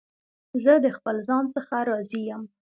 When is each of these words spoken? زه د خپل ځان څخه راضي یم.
زه 0.63 0.73
د 0.83 0.87
خپل 0.97 1.15
ځان 1.27 1.43
څخه 1.55 1.75
راضي 1.89 2.21
یم. 2.29 2.43